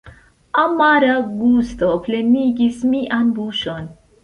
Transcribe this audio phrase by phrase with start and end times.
[0.61, 3.95] Amara gusto plenigis mian buŝon.